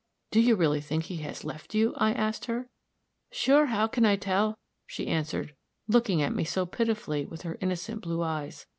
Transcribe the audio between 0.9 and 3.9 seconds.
he has left you?' I asked her. "'Sure, how